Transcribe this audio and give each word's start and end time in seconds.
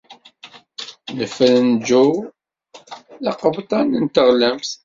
Nefren 1.17 1.67
John 1.87 2.15
d 3.23 3.25
aqebṭan 3.31 3.87
n 4.03 4.05
teɣlamt. 4.07 4.71